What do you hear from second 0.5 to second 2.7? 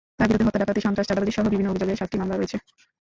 ডাকাতি, সন্ত্রাস, চাঁদাবাজিসহ বিভিন্ন অভিযোগে সাতটি মামলা রয়েছে।